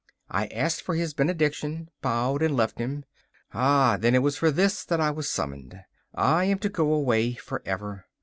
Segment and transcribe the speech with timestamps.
[0.31, 3.05] I asked for his benediction, bowed and left him.
[3.53, 5.79] Ah, then, it was for this that I was summoned!
[6.15, 8.07] I am to go away forever.